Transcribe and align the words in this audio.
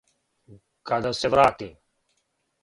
Када 0.91 1.11
се 1.19 1.31
врати. 1.35 1.69